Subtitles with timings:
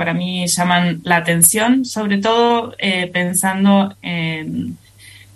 [0.00, 4.78] para mí llaman la atención, sobre todo eh, pensando en...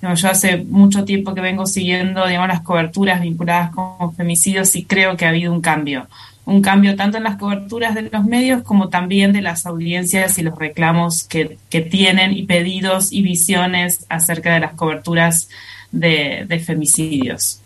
[0.00, 5.18] yo hace mucho tiempo que vengo siguiendo digamos, las coberturas vinculadas con femicidios y creo
[5.18, 6.06] que ha habido un cambio.
[6.46, 10.42] Un cambio tanto en las coberturas de los medios como también de las audiencias y
[10.42, 11.58] los reclamos que,
[11.90, 15.50] tienen y pedidos y visiones acerca de las coberturas
[15.92, 17.60] de, de femicidios.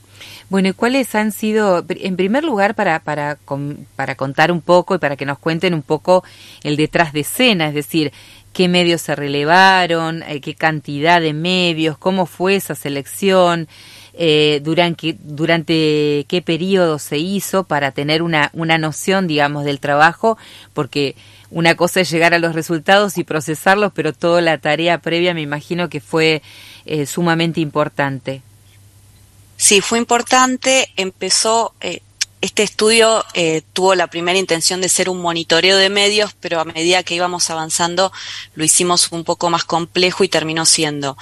[0.50, 3.38] Bueno, ¿y cuáles han sido, en primer lugar, para, para,
[3.96, 6.24] para contar un poco y para que nos cuenten un poco
[6.62, 8.12] el detrás de escena, es decir,
[8.54, 13.68] qué medios se relevaron, eh, qué cantidad de medios, cómo fue esa selección,
[14.14, 20.38] eh, durante, durante qué periodo se hizo para tener una, una noción, digamos, del trabajo,
[20.72, 21.14] porque
[21.50, 25.42] una cosa es llegar a los resultados y procesarlos, pero toda la tarea previa me
[25.42, 26.42] imagino que fue
[26.84, 28.42] eh, sumamente importante.
[29.68, 30.90] Sí, fue importante.
[30.96, 32.00] Empezó, eh,
[32.40, 36.64] este estudio eh, tuvo la primera intención de ser un monitoreo de medios, pero a
[36.64, 38.10] medida que íbamos avanzando
[38.54, 41.18] lo hicimos un poco más complejo y terminó siendo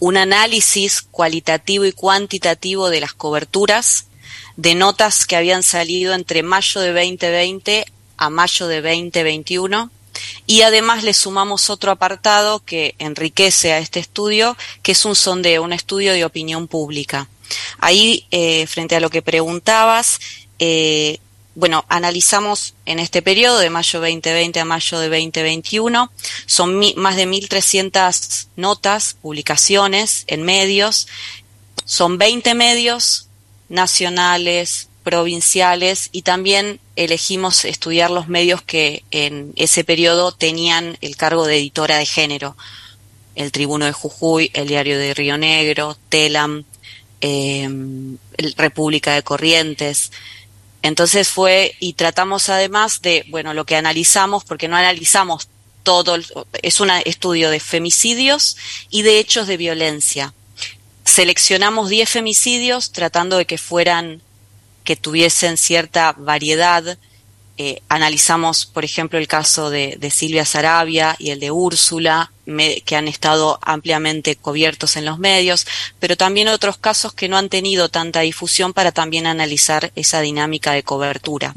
[0.00, 4.06] un análisis cualitativo y cuantitativo de las coberturas
[4.56, 7.86] de notas que habían salido entre mayo de 2020
[8.16, 9.88] a mayo de 2021
[10.48, 15.62] y además le sumamos otro apartado que enriquece a este estudio, que es un sondeo,
[15.62, 17.28] un estudio de opinión pública.
[17.78, 20.20] Ahí, eh, frente a lo que preguntabas,
[20.58, 21.18] eh,
[21.54, 26.10] bueno, analizamos en este periodo de mayo 2020 a mayo de 2021,
[26.46, 31.06] son más de 1.300 notas, publicaciones en medios,
[31.84, 33.28] son 20 medios
[33.68, 41.46] nacionales, provinciales y también elegimos estudiar los medios que en ese periodo tenían el cargo
[41.46, 42.56] de editora de género.
[43.36, 46.64] El Tribuno de Jujuy, el Diario de Río Negro, Telam,
[47.26, 47.66] eh,
[48.56, 50.12] República de Corrientes.
[50.82, 55.48] Entonces fue, y tratamos además de, bueno, lo que analizamos, porque no analizamos
[55.82, 56.18] todo,
[56.60, 58.58] es un estudio de femicidios
[58.90, 60.34] y de hechos de violencia.
[61.04, 64.20] Seleccionamos 10 femicidios tratando de que fueran,
[64.84, 66.98] que tuviesen cierta variedad
[67.56, 72.32] eh, analizamos, por ejemplo, el caso de, Silvia Sarabia y el de Úrsula,
[72.84, 75.66] que han estado ampliamente cubiertos en los medios,
[75.98, 80.72] pero también otros casos que no han tenido tanta difusión para también analizar esa dinámica
[80.72, 81.54] de cobertura.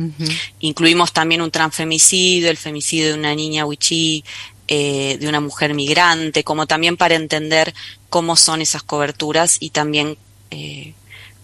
[0.60, 4.24] Incluimos también un transfemicidio, el femicidio de una niña wichí,
[4.68, 7.74] eh, de una mujer migrante, como también para entender
[8.10, 10.18] cómo son esas coberturas y también
[10.52, 10.94] eh,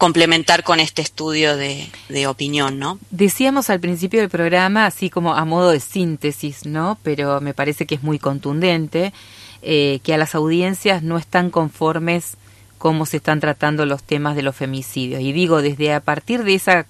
[0.03, 2.99] complementar con este estudio de, opinión, ¿no?
[3.09, 6.97] Decíamos al principio del programa, así como a modo de síntesis, ¿no?
[7.03, 9.13] Pero me parece que es muy contundente,
[9.61, 12.35] eh, que a las audiencias no están conformes
[12.77, 15.21] cómo se están tratando los temas de los femicidios.
[15.21, 16.85] Y digo, desde a partir de esa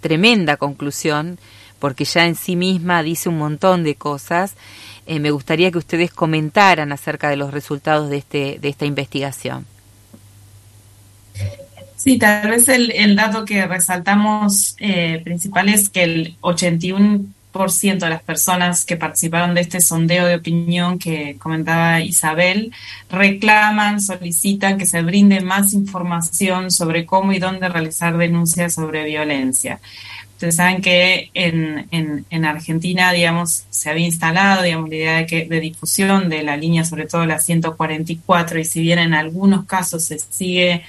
[0.00, 1.40] tremenda conclusión,
[1.80, 4.54] porque ya en sí misma dice un montón de cosas,
[5.06, 9.66] eh, me gustaría que ustedes comentaran acerca de los resultados de, este, de esta investigación.
[12.04, 17.24] Sí, tal vez el, dato que resaltamos eh, principal es que el 81%
[17.98, 22.72] de las personas que participaron de este sondeo de opinión que comentaba Isabel
[23.08, 29.80] reclaman, solicitan que se brinde más información sobre cómo y dónde realizar denuncias sobre violencia.
[30.34, 35.46] Ustedes saben que en, en, Argentina, digamos, se había instalado, digamos, la idea de, que,
[35.46, 40.04] de difusión de la línea, sobre todo la 144, y si bien en algunos casos
[40.04, 40.82] se sigue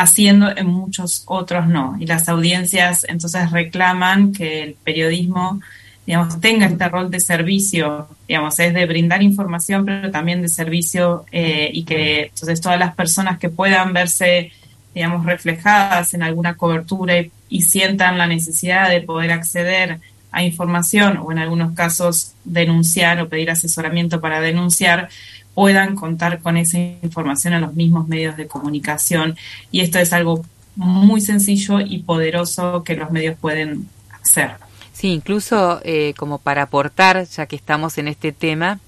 [0.00, 1.96] haciendo, en muchos otros no.
[1.98, 5.60] Y las audiencias entonces reclaman que el periodismo,
[6.06, 11.24] digamos, tenga este rol de servicio, digamos, es de brindar información, pero también de servicio
[11.32, 14.52] eh, y que entonces todas las personas que puedan verse,
[14.94, 21.16] digamos, reflejadas en alguna cobertura y, y sientan la necesidad de poder acceder a información
[21.16, 25.08] o en algunos casos denunciar o pedir asesoramiento para denunciar,
[25.56, 29.38] puedan contar con esa información en los mismos medios de comunicación.
[29.72, 30.44] Y esto es algo
[30.74, 33.88] muy sencillo y poderoso que los medios pueden
[34.22, 34.50] hacer.
[34.92, 38.80] Sí, incluso eh, como para aportar, ya que estamos en este tema,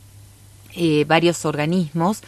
[0.75, 2.20] eh, varios organismos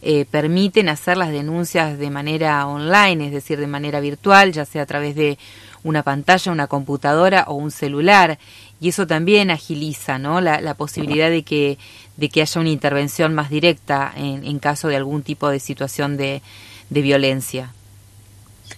[0.00, 4.84] eh, permiten hacer las denuncias de manera online, es decir, de manera virtual, ya sea
[4.84, 5.38] a través de
[5.84, 8.38] una pantalla, una computadora o un celular.
[8.80, 10.40] Y eso también agiliza ¿no?
[10.40, 11.78] la posibilidad de que
[12.22, 16.16] de que haya una intervención más directa en, en caso de algún tipo de situación
[16.16, 16.40] de,
[16.88, 17.74] de violencia.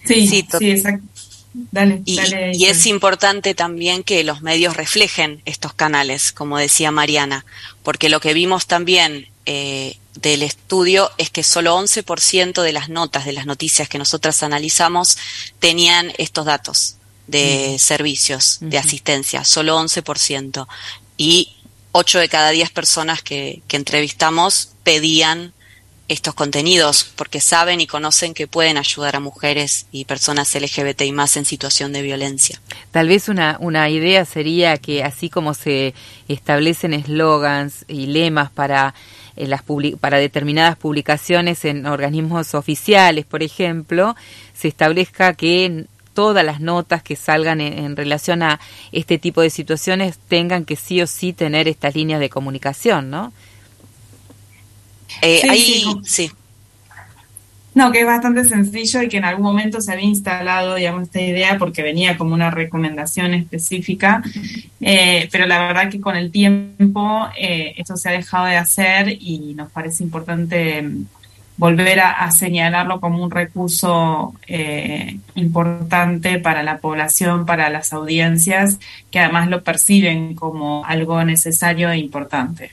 [0.03, 1.05] Sí, sí, exacto.
[1.53, 2.19] Dale, y,
[2.53, 7.45] y, es importante también que los medios reflejen estos canales, como decía Mariana,
[7.83, 13.25] porque lo que vimos también eh, del estudio es que solo 11% de las notas,
[13.25, 15.19] de las noticias que nosotras analizamos,
[15.59, 16.95] tenían estos datos
[17.27, 20.67] de servicios de asistencia, solo 11%.
[21.17, 21.54] Y
[21.97, 25.53] 8 de cada 10 personas que, que entrevistamos pedían
[26.09, 31.13] estos contenidos porque saben y conocen que pueden ayudar a mujeres y personas LGBT y
[31.13, 32.59] más en situación de violencia.
[32.91, 35.93] Tal vez una, una idea sería que así como se
[36.27, 38.93] establecen eslogans y lemas para,
[39.37, 39.63] eh, las
[40.01, 44.17] para determinadas publicaciones en organismos oficiales, por ejemplo,
[44.53, 48.59] se establezca que todas las notas que salgan en, relación a
[48.91, 53.31] este tipo de situaciones tengan que sí o sí tener estas líneas de comunicación, ¿no?
[55.21, 56.31] Eh, ahí, sí.
[57.75, 61.19] No, que es bastante sencillo y que en algún momento se había instalado, digamos, esta
[61.19, 64.23] idea porque venía como una recomendación específica,
[64.79, 69.09] eh, pero la verdad que con el tiempo eh, esto se ha dejado de hacer
[69.09, 71.05] y nos parece importante mm,
[71.57, 74.33] volver a, señalarlo como un recurso
[75.35, 78.77] importante para la población, para las audiencias,
[79.11, 82.71] que además lo perciben como algo necesario e importante.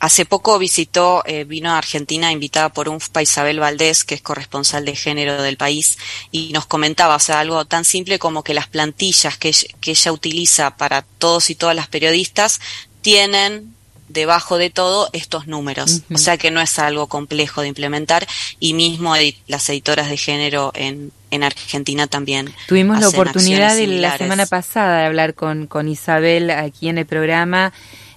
[0.00, 4.86] Hace poco visitó, eh, vino a Argentina invitada por un Isabel Valdés, que es corresponsal
[4.86, 5.98] de género del país,
[6.32, 10.12] y nos comentaba, o sea, algo tan simple como que las plantillas que, que ella
[10.12, 12.62] utiliza para todos y todas las periodistas
[13.02, 13.74] tienen
[14.10, 16.02] debajo de todo estos números.
[16.12, 18.26] O sea que no es algo complejo de implementar
[18.58, 19.14] y mismo
[19.46, 22.52] las editoras de género en, en Argentina también.
[22.66, 27.06] Tuvimos la oportunidad de la semana pasada de hablar con, con Isabel aquí en el
[27.06, 27.72] programa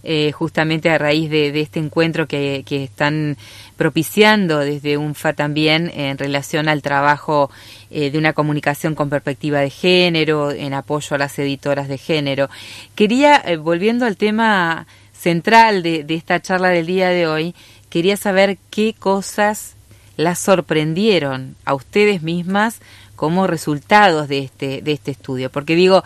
[0.05, 3.37] eh, justamente a raíz de, este encuentro que, están
[3.77, 7.49] propiciando desde UNFA también en relación al trabajo
[7.89, 12.49] eh, de una comunicación con perspectiva de género, en apoyo a las editoras de género.
[12.95, 14.87] Quería, eh, volviendo al tema
[15.23, 17.55] central de, de esta charla del día de hoy,
[17.89, 19.75] quería saber qué cosas
[20.17, 22.79] las sorprendieron a ustedes mismas
[23.15, 25.49] como resultados de este, de este estudio.
[25.49, 26.03] Porque digo,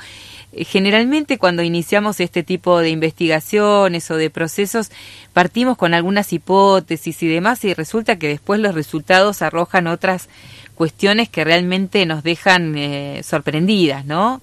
[0.54, 4.92] generalmente cuando iniciamos este tipo de investigaciones o de procesos
[5.34, 10.30] partimos con algunas hipótesis y demás y resulta que después los resultados arrojan otras
[10.75, 14.42] cuestiones que realmente nos dejan eh, sorprendidas, ¿no?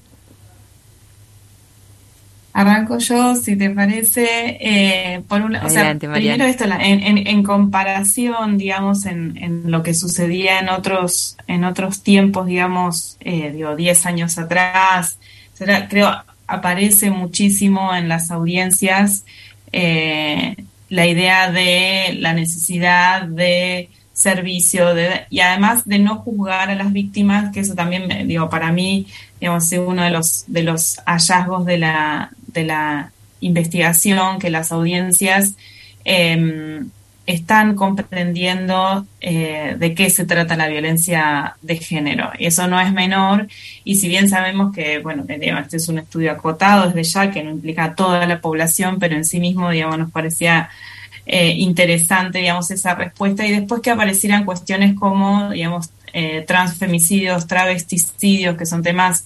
[2.57, 8.59] Arranco yo, si te parece, eh, por un, o sea, primero esto, en, en, comparación,
[8.59, 14.07] digamos, en, en, lo que sucedía en otros, en otros tiempos, digamos, eh, digo, 10
[14.07, 15.19] años atrás,
[15.89, 16.13] creo,
[16.47, 19.25] aparece muchísimo en las audiencias
[19.73, 20.55] eh,
[20.91, 26.93] la idea de la necesidad de servicio de, y además de no juzgar a las
[26.93, 29.09] víctimas, que eso también, digo, para mí,
[29.45, 34.73] digamos, es uno de los, de los hallazgos de la, de la investigación, que las
[34.73, 35.53] audiencias
[36.07, 36.83] eh,
[37.27, 42.33] están comprendiendo eh, de qué se trata la violencia de género.
[42.39, 43.49] Y eso no es menor,
[43.85, 47.51] y si bien sabemos que, bueno, este es un estudio acotado desde ya, que no
[47.51, 50.71] implica a toda la población, pero en sí mismo, digamos, nos parecía
[51.27, 58.57] eh, interesante, digamos, esa respuesta, y después que aparecieran cuestiones como, digamos, eh, transfemicidios, travesticidios,
[58.57, 59.25] que son temas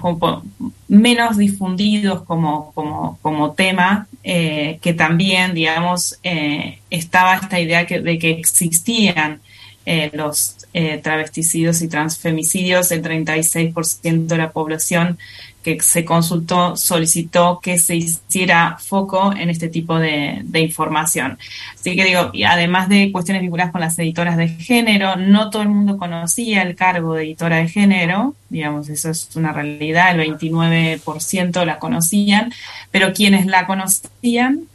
[0.00, 0.42] como
[0.88, 8.18] menos difundidos como, como, como tema, eh, que también, digamos, eh, estaba esta idea de
[8.18, 9.40] que existían
[9.84, 10.56] eh, los
[11.02, 15.16] travesticidios y transfemicidios, el 36% de la población
[15.66, 21.38] que se consultó solicitó que se hiciera foco en este tipo de, información.
[21.74, 25.62] Así que digo, y además de cuestiones vinculadas con las editoras de género, no todo
[25.62, 30.38] el mundo conocía el cargo de editora de género, digamos, eso es una realidad, el
[30.38, 32.52] 29% la conocían,
[32.92, 34.68] pero quienes la conocían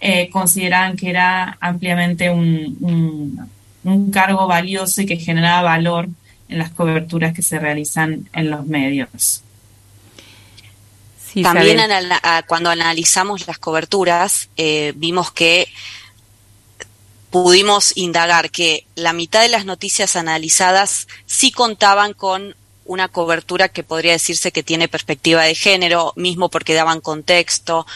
[0.00, 3.46] eh, consideraban que era ampliamente un,
[3.84, 6.08] un cargo valioso y que generaba valor
[6.48, 9.44] en las coberturas que se realizan en los medios.
[11.42, 11.80] También
[12.46, 15.68] cuando analizamos las coberturas, eh, vimos que
[17.30, 23.84] pudimos indagar que la mitad de las noticias analizadas sí contaban con una cobertura que
[23.84, 27.86] podría decirse que tiene perspectiva de género, mismo porque daban contexto,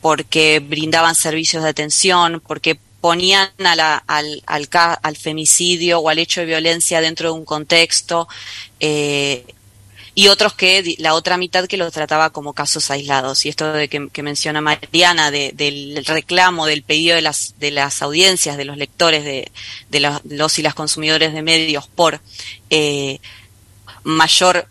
[0.00, 4.68] porque brindaban servicios de atención, porque ponían al, al,
[5.02, 8.28] al, femicidio o al hecho de violencia dentro de un contexto.
[8.78, 9.44] Eh,
[10.14, 13.46] y otros que la otra mitad que lo trataba como casos aislados.
[13.46, 18.56] Y esto de que, menciona Mariana, del reclamo, del pedido de las, de las audiencias,
[18.56, 19.50] de los lectores, de,
[19.88, 22.20] de los, y las consumidores de medios por
[22.70, 23.20] eh,
[24.02, 24.66] mayor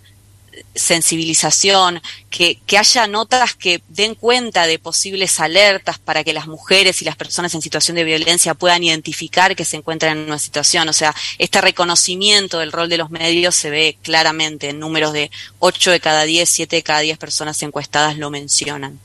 [0.76, 7.02] sensibilización, que, que, haya notas que den cuenta de posibles alertas para que las mujeres
[7.02, 10.88] y las personas en situación de violencia puedan identificar que se encuentran en una situación.
[10.90, 15.32] O sea, este reconocimiento del rol de los medios se ve claramente en números de
[15.60, 19.00] 8 de cada 10, 7 de cada 10 personas encuestadas lo mencionan.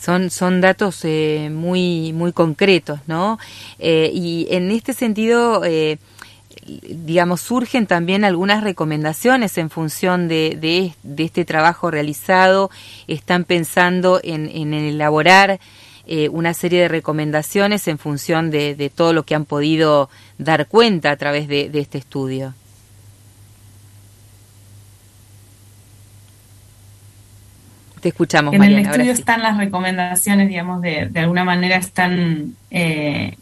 [0.00, 3.38] son, son datos eh, muy, muy concretos, ¿no?
[3.78, 5.98] Eh, y en este sentido, eh,
[6.66, 10.56] digamos, surgen también algunas recomendaciones en función de,
[11.04, 12.70] de, este trabajo realizado.
[13.06, 15.60] Están pensando en, en elaborar
[16.30, 20.08] una serie de recomendaciones en función de, de, todo lo que han podido
[20.38, 22.54] dar cuenta a través de este estudio.
[28.08, 33.36] escuchamos, En el estudio están las recomendaciones, digamos, de, de alguna manera están eh,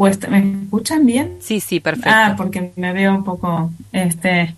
[0.00, 0.30] puestas.
[0.30, 1.36] ¿Me escuchan bien?
[1.40, 2.08] Sí, sí, perfecto.
[2.10, 4.54] Ah, porque me veo un poco, este,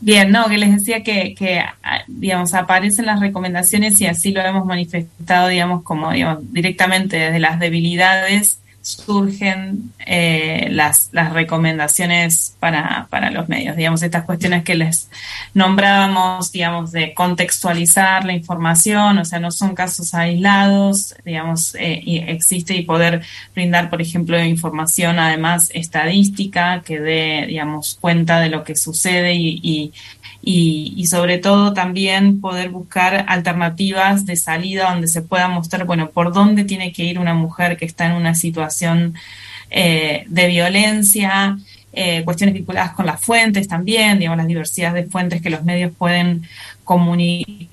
[0.00, 4.40] bien, no, que les decía que, que, ah, digamos, aparecen las recomendaciones y así lo
[4.42, 13.06] hemos manifestado, digamos, como, digamos, directamente desde las debilidades surgen eh, las, las recomendaciones para,
[13.10, 13.76] para los medios.
[13.76, 15.10] Digamos, estas cuestiones que les
[15.52, 22.18] nombrábamos, digamos, de contextualizar la información, o sea, no son casos aislados, digamos, eh, y
[22.18, 23.22] existe y poder
[23.54, 29.60] brindar, por ejemplo, información además estadística que dé, digamos, cuenta de lo que sucede y,
[29.62, 29.92] y
[30.42, 36.32] y, sobre todo también poder buscar alternativas de salida donde se pueda mostrar, bueno, por
[36.32, 39.14] dónde tiene que ir una mujer que está en una situación
[39.70, 41.58] eh, de violencia,
[41.92, 45.92] eh, cuestiones vinculadas con las fuentes también, digamos, las diversidades de fuentes que los medios
[45.96, 46.46] pueden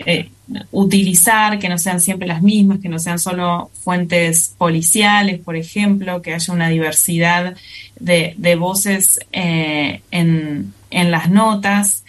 [0.06, 0.30] eh,
[0.72, 6.22] utilizar, que no sean siempre las mismas, que no sean solo fuentes policiales, por ejemplo,
[6.22, 7.56] que haya una diversidad
[8.00, 12.04] de, de voces eh, en, en las notas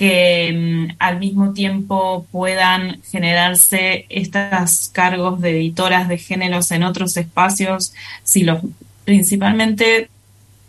[0.00, 7.18] que mm, al mismo tiempo puedan generarse estos cargos de editoras de géneros en otros
[7.18, 7.92] espacios,
[8.24, 8.62] si los
[9.04, 10.08] principalmente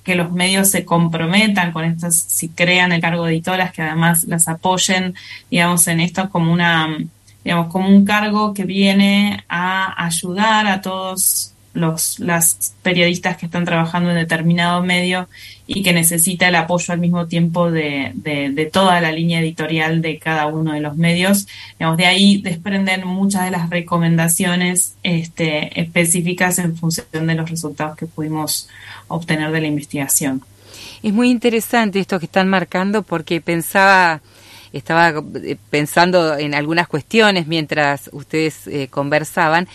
[0.03, 4.25] que los medios se comprometan con estas, si crean el cargo de editoras, que además
[4.25, 5.15] las apoyen,
[5.49, 6.97] digamos, en esto como una,
[7.45, 13.65] digamos, como un cargo que viene a ayudar a todos los las periodistas que están
[13.65, 15.29] trabajando en determinado medio
[15.67, 20.19] y que necesita el apoyo al mismo tiempo de, de, toda la línea editorial de
[20.19, 21.47] cada uno de los medios.
[21.79, 27.95] Digamos, de ahí desprenden muchas de las recomendaciones este, específicas en función de los resultados
[27.95, 28.67] que pudimos
[29.07, 30.41] obtener de la investigación.
[31.03, 34.21] Es muy interesante esto que están marcando porque pensaba
[34.73, 39.67] estaba eh, pensando en algunas cuestiones mientras ustedes eh, conversaban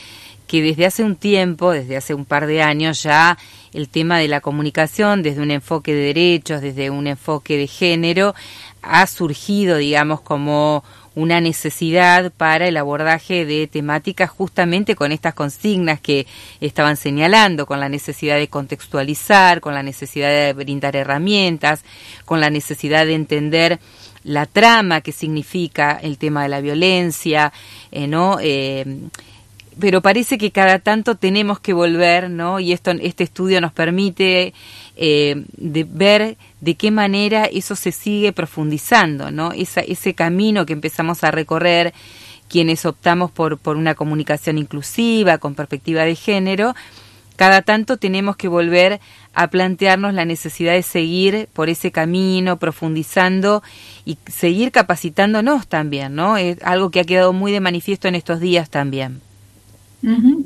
[0.47, 3.37] que desde hace un tiempo, desde hace un par de años ya,
[3.73, 8.35] el tema de la comunicación desde un enfoque de derechos, desde un enfoque de género,
[8.83, 10.85] ha surgido, digamos, como
[11.17, 16.27] una necesidad para el abordaje de temáticas justamente con estas consignas que
[16.61, 21.85] estaban señalando, con la necesidad de contextualizar, con la necesidad de brindar herramientas,
[22.27, 23.81] con la necesidad de entender
[24.25, 27.51] la trama que significa el tema de la violencia,
[27.91, 28.39] eh, ¿no?
[28.41, 28.85] Eh,
[29.79, 32.61] pero parece que cada tanto tenemos que volver, ¿no?
[32.61, 34.55] Y esto, este estudio nos permite
[34.97, 39.53] eh, de ver de qué manera eso se sigue profundizando, ¿no?
[39.53, 41.93] Esa, ese camino que empezamos a recorrer
[42.49, 46.75] quienes optamos por, por una comunicación inclusiva, con perspectiva de género,
[47.37, 48.99] cada tanto tenemos que volver
[49.35, 53.63] a plantearnos la necesidad de seguir por ese camino, profundizando
[54.07, 56.39] y seguir capacitándonos también, ¿no?
[56.39, 59.26] Es algo que ha quedado muy de manifiesto en estos días también.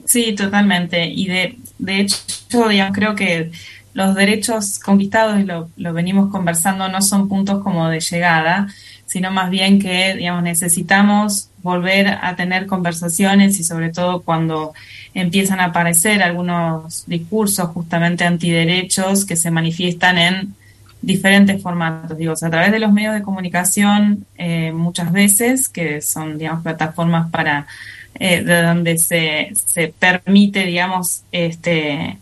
[0.07, 1.07] Sí, totalmente.
[1.07, 3.51] Y de, de hecho, digamos, creo que
[3.93, 8.69] los derechos conquistados, y lo, lo, venimos conversando, no son puntos como de llegada,
[9.07, 14.73] sino más bien que, digamos, necesitamos volver a tener conversaciones y sobre todo cuando
[15.15, 20.55] empiezan a aparecer algunos discursos justamente antiderechos que se manifiestan en
[21.03, 26.39] diferentes formatos, digo, a través de los medios de comunicación eh, muchas veces, que son,
[26.39, 27.67] digamos, plataformas para
[28.15, 32.19] eh, de donde se, se permite, digamos, este,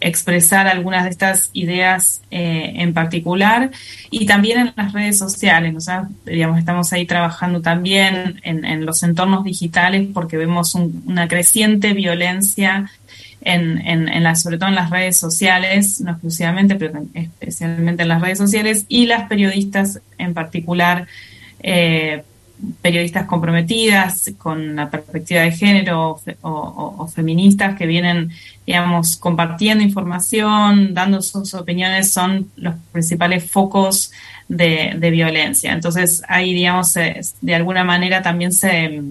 [0.00, 3.70] expresar algunas de estas ideas eh, en particular
[4.10, 6.08] y también en las redes sociales, ¿no?
[6.24, 12.90] digamos, estamos ahí trabajando también en, en los entornos digitales porque vemos una creciente violencia
[13.46, 18.08] en, en, en las, sobre todo en las redes sociales, no exclusivamente, pero especialmente en
[18.08, 21.06] las redes sociales y las periodistas en particular
[21.60, 22.24] eh,
[22.82, 28.32] periodistas comprometidas con la perspectiva de género o, feministas que vienen,
[28.66, 34.10] digamos, compartiendo información, dando sus opiniones, son los principales focos
[34.48, 35.72] de, violencia.
[35.72, 39.02] Entonces, ahí, digamos, de alguna manera también se,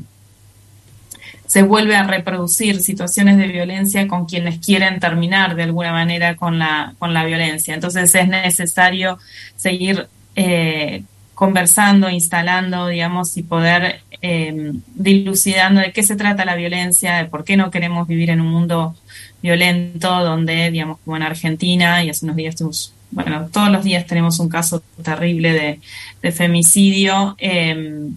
[1.46, 6.58] se vuelve a reproducir situaciones de violencia con quienes quieren terminar de alguna manera con
[6.60, 7.74] la, con la violencia.
[7.74, 9.20] Entonces, es necesario
[9.56, 11.04] seguir eh,
[11.36, 17.44] conversando, instalando, digamos, y poder eh, dilucidando de qué se trata la violencia, de por
[17.44, 18.96] qué no queremos vivir en un mundo
[19.42, 24.08] violento donde, digamos, como en Argentina, y hace unos días tuvimos, bueno, todos los días
[24.08, 25.80] tenemos un caso terrible
[26.22, 27.36] de, femicidio.
[27.38, 28.10] Eh,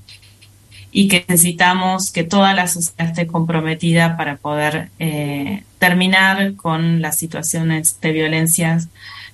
[0.90, 7.18] y que necesitamos que toda la sociedad esté comprometida para poder eh, terminar con las
[7.18, 8.88] situaciones de violencias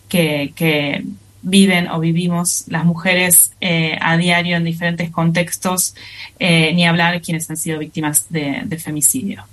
[0.08, 1.04] que,
[1.46, 5.94] viven o vivimos las mujeres eh, a diario en diferentes contextos,
[6.38, 9.44] eh, ni hablar quienes han sido víctimas de femicidio.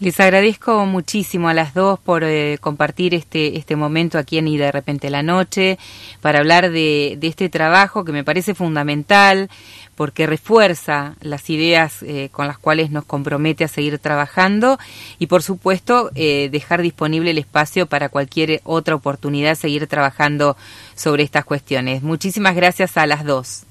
[0.00, 4.56] Les agradezco muchísimo a las dos por eh, compartir este, este momento aquí en Y
[4.56, 5.76] de repente la noche,
[6.20, 9.50] para hablar de, de este trabajo que me parece fundamental,
[9.96, 14.78] porque refuerza las ideas eh, con las cuales nos compromete a seguir trabajando
[15.18, 20.56] y por supuesto eh, dejar disponible el espacio para cualquier otra oportunidad seguir trabajando
[20.94, 22.04] sobre estas cuestiones.
[22.04, 23.64] Muchísimas gracias a las dos.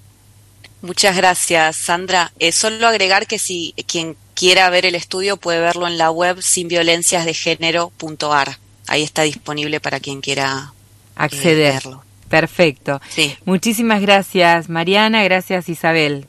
[0.81, 2.33] Muchas gracias, Sandra.
[2.51, 8.59] Solo agregar que si quien quiera ver el estudio puede verlo en la web sinviolenciasdegénero.ar.
[8.85, 10.73] Ahí está disponible para quien quiera
[11.15, 12.03] accederlo.
[12.29, 13.01] Perfecto.
[13.09, 13.35] Sí.
[13.45, 15.23] Muchísimas gracias, Mariana.
[15.23, 16.27] Gracias, Isabel.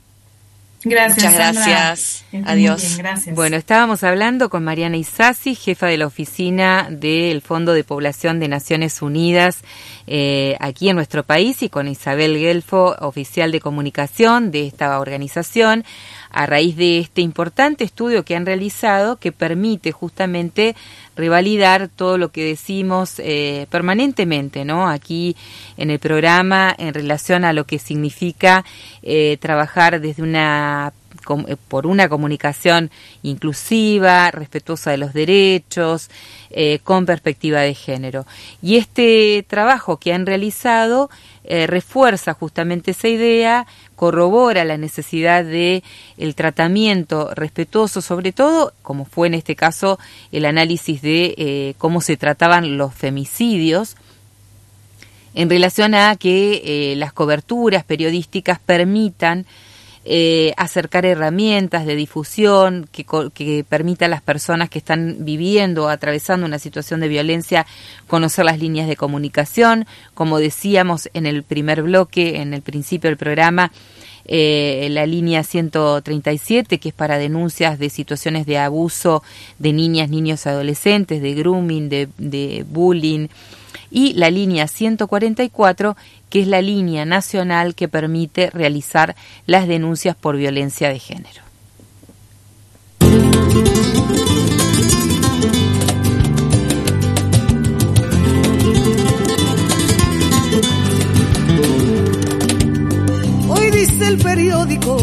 [0.83, 1.17] Gracias.
[1.17, 2.25] Muchas gracias.
[2.45, 2.97] Adiós.
[2.97, 3.35] gracias.
[3.35, 8.47] Bueno, estábamos hablando con Mariana Isasi, jefa de la oficina del Fondo de Población de
[8.47, 9.57] Naciones Unidas
[10.07, 15.83] eh, aquí en nuestro país, y con Isabel Gelfo, oficial de comunicación de esta organización
[16.31, 20.75] a raíz de este importante estudio que han realizado que permite justamente
[21.15, 24.87] revalidar todo lo que decimos eh, permanentemente, ¿no?
[24.87, 25.35] Aquí
[25.77, 28.63] en el programa en relación a lo que significa
[29.01, 30.93] eh, trabajar desde una
[31.47, 32.91] eh, por una comunicación
[33.23, 36.09] inclusiva, respetuosa de los derechos,
[36.49, 38.25] eh, con perspectiva de género.
[38.61, 41.09] Y este trabajo que han realizado
[41.43, 45.83] eh, refuerza justamente esa idea, corrobora la necesidad de
[46.17, 49.99] el tratamiento respetuoso, sobre todo, como fue en este caso
[50.31, 53.97] el análisis de cómo se trataban los femicidios,
[55.35, 59.45] en relación a que las coberturas periodísticas permitan
[60.11, 65.87] eh, acercar herramientas de difusión que, que permita a las personas que están viviendo o
[65.89, 67.67] atravesando una situación de violencia
[68.07, 69.85] conocer las líneas de comunicación.
[70.15, 73.71] Como decíamos en el primer bloque, en el principio del programa,
[74.25, 79.21] eh, la línea 137, que es para denuncias de situaciones de abuso
[79.59, 83.27] de niñas, niños, adolescentes, de grooming, de, de bullying,
[83.91, 85.97] y la línea 144,
[86.29, 91.41] que es la línea nacional que permite realizar las denuncias por violencia de género.
[103.49, 104.97] Hoy dice el periódico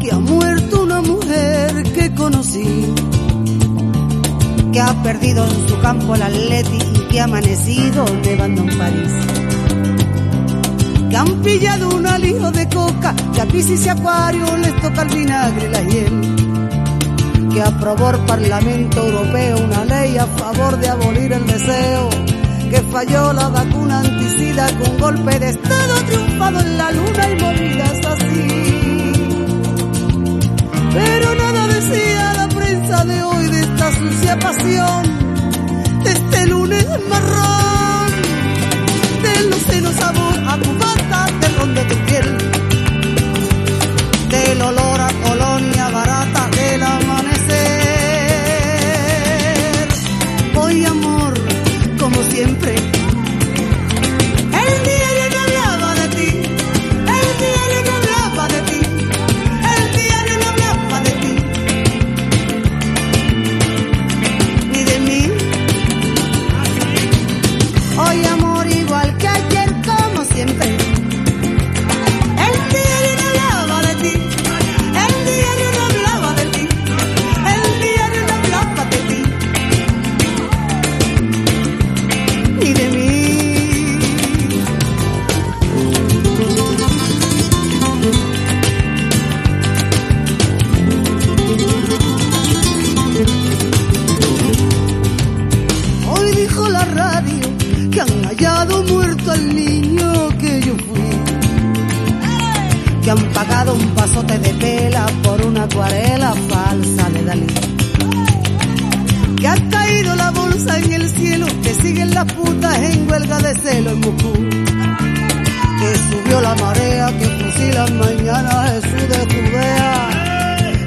[0.00, 2.86] que ha muerto una mujer que conocí,
[4.72, 9.12] que ha perdido en su campo el atleti que amanecido nevando en París.
[11.10, 15.08] Que han pillado un alijo de coca, que a Piscis y Acuario les toca el
[15.08, 21.32] vinagre y la hiel, que aprobó el Parlamento Europeo una ley a favor de abolir
[21.32, 22.10] el deseo,
[22.70, 28.06] que falló la vacuna anticida con golpe de Estado triunfado en la luna y movidas
[28.06, 28.60] así.
[30.92, 35.29] Pero nada decía la prensa de hoy de esta sucia pasión,
[36.04, 38.10] de este lunes marrón,
[39.22, 40.09] del luceno sabor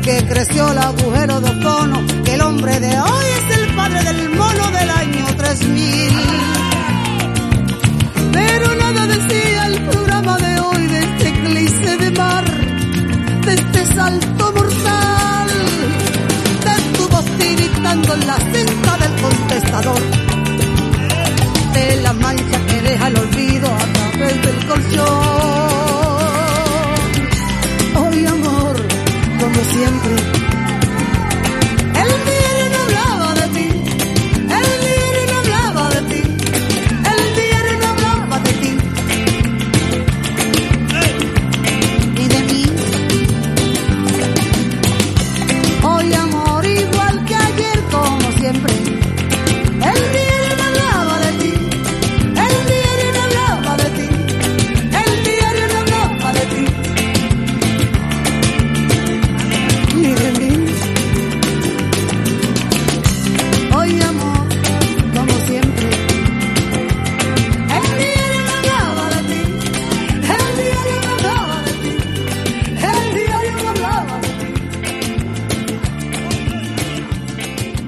[0.04, 4.72] creció el agujero de ozono, que el hombre de hoy es el padre del mono
[4.72, 6.14] del año 3000.
[8.34, 12.44] Pero nada decía el programa de hoy de este eclipse de mar,
[13.46, 15.50] de este salto mortal,
[16.66, 20.02] de tu voz en la cinta del contestador,
[21.74, 25.63] de la mancha que deja el olvido a través del colchón.
[29.64, 30.43] siempre.